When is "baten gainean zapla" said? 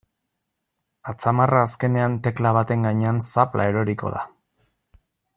2.59-3.67